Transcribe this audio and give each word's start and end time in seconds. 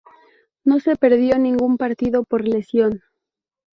No 0.65 0.79
se 0.79 0.95
perdió 0.95 1.37
ningún 1.37 1.77
partido 1.77 2.23
por 2.23 2.43
lesión. 2.43 3.03